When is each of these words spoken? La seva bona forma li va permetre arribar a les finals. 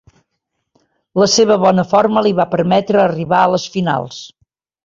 La 1.23 1.27
seva 1.33 1.57
bona 1.65 1.85
forma 1.93 2.25
li 2.29 2.33
va 2.41 2.49
permetre 2.57 3.05
arribar 3.05 3.43
a 3.45 3.55
les 3.57 3.71
finals. 3.77 4.19